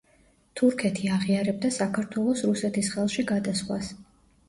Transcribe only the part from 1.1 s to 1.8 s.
აღიარებდა